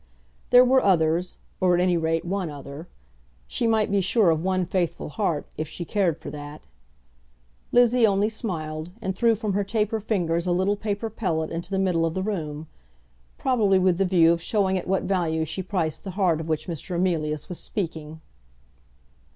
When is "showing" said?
14.41-14.75